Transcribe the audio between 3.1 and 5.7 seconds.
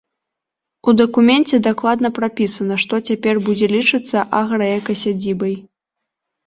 цяпер будзе лічыцца аграэкасядзібай.